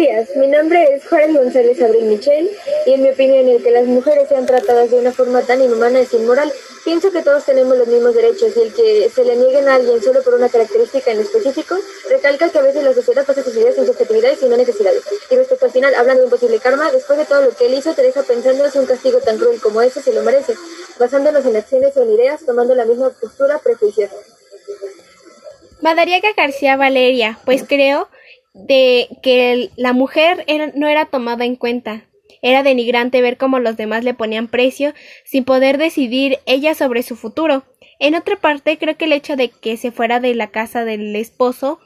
[0.00, 2.50] días, mi nombre es Juárez González Abril Michel
[2.86, 6.00] y en mi opinión el que las mujeres sean tratadas de una forma tan inhumana
[6.00, 6.50] es inmoral.
[6.86, 10.02] Pienso que todos tenemos los mismos derechos y el que se le nieguen a alguien
[10.02, 11.76] solo por una característica en específico
[12.08, 15.02] recalca que a veces la sociedad pasa sus ideas sin susceptibilidades y no necesidades.
[15.30, 17.74] Y respecto al final, hablando de un posible karma, después de todo lo que él
[17.74, 20.54] hizo, te deja pensando si un castigo tan cruel como ese se lo merece,
[20.98, 24.16] basándonos en acciones o en ideas, tomando la misma postura prejuiciosa.
[25.82, 28.08] Madariaga García Valeria, pues creo
[28.52, 32.06] de que la mujer no era tomada en cuenta.
[32.42, 37.16] Era denigrante ver cómo los demás le ponían precio sin poder decidir ella sobre su
[37.16, 37.64] futuro.
[37.98, 41.14] En otra parte, creo que el hecho de que se fuera de la casa del
[41.16, 41.80] esposo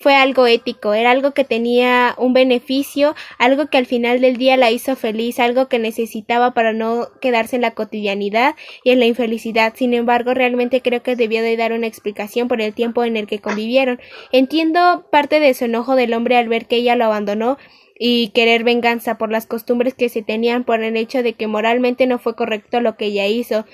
[0.00, 4.56] fue algo ético, era algo que tenía un beneficio, algo que al final del día
[4.56, 9.04] la hizo feliz, algo que necesitaba para no quedarse en la cotidianidad y en la
[9.04, 9.74] infelicidad.
[9.76, 13.26] Sin embargo, realmente creo que debió de dar una explicación por el tiempo en el
[13.26, 14.00] que convivieron.
[14.32, 17.58] Entiendo parte de su enojo del hombre al ver que ella lo abandonó
[17.98, 22.06] y querer venganza por las costumbres que se tenían por el hecho de que moralmente
[22.06, 23.66] no fue correcto lo que ella hizo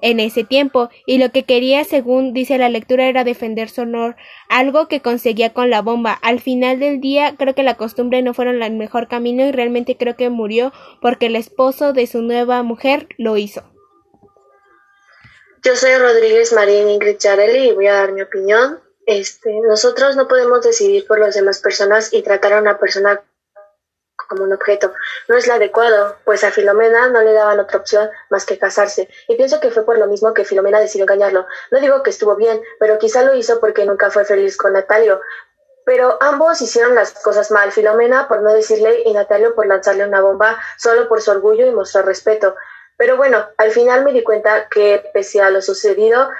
[0.00, 4.16] en ese tiempo, y lo que quería, según dice la lectura, era defender su honor,
[4.48, 6.12] algo que conseguía con la bomba.
[6.12, 9.96] Al final del día, creo que la costumbre no fueron el mejor camino y realmente
[9.96, 13.62] creo que murió porque el esposo de su nueva mujer lo hizo.
[15.64, 18.80] Yo soy Rodríguez Marín Ingrid Charelli y voy a dar mi opinión.
[19.06, 23.22] Este, nosotros no podemos decidir por las demás personas y tratar a una persona
[24.28, 24.92] como un objeto.
[25.26, 29.08] No es lo adecuado, pues a Filomena no le daban otra opción más que casarse,
[29.26, 31.46] y pienso que fue por lo mismo que Filomena decidió engañarlo.
[31.70, 35.20] No digo que estuvo bien, pero quizá lo hizo porque nunca fue feliz con Natalio.
[35.84, 40.20] Pero ambos hicieron las cosas mal, Filomena por no decirle y Natalio por lanzarle una
[40.20, 42.54] bomba solo por su orgullo y mostrar respeto.
[42.98, 46.30] Pero bueno, al final me di cuenta que pese a lo sucedido,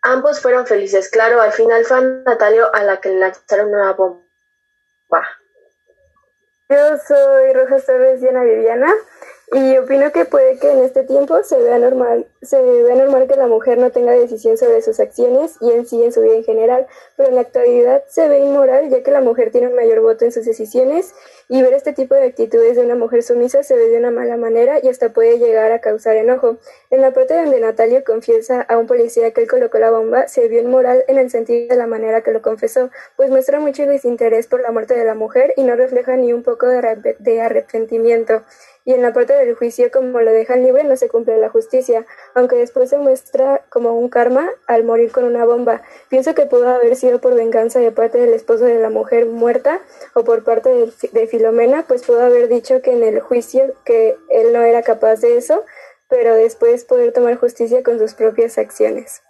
[0.00, 1.10] ambos fueron felices.
[1.10, 4.24] Claro, al final fue Natalio a la que le lanzaron una bomba.
[6.74, 8.92] Yo soy Roja Torres Diana Viviana
[9.52, 13.36] y opino que puede que en este tiempo se vea normal, se vea normal que
[13.36, 16.44] la mujer no tenga decisión sobre sus acciones y en sí en su vida en
[16.44, 20.00] general, pero en la actualidad se ve inmoral ya que la mujer tiene un mayor
[20.00, 21.14] voto en sus decisiones
[21.48, 24.36] y ver este tipo de actitudes de una mujer sumisa se ve de una mala
[24.36, 26.56] manera y hasta puede llegar a causar enojo.
[26.90, 30.48] En la parte donde Natalia confiesa a un policía que él colocó la bomba, se
[30.48, 34.46] vio inmoral en el sentido de la manera que lo confesó, pues muestra mucho desinterés
[34.46, 38.42] por la muerte de la mujer y no refleja ni un poco de, de arrepentimiento
[38.84, 42.06] y en la parte del juicio como lo dejan libre no se cumple la justicia,
[42.34, 45.82] aunque después se muestra como un karma al morir con una bomba.
[46.08, 49.80] Pienso que pudo haber sido por venganza de parte del esposo de la mujer muerta
[50.14, 54.52] o por parte de, Filomena, pues pudo haber dicho que en el juicio que él
[54.52, 55.64] no era capaz de eso,
[56.08, 59.22] pero después poder tomar justicia con sus propias acciones.